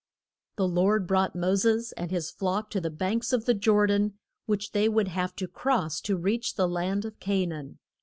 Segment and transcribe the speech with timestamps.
[0.55, 4.15] The Lord brought Mo ses and his flock to the banks of the Jor dan,
[4.47, 7.77] which they would have to cross to reach the land of Ca naan.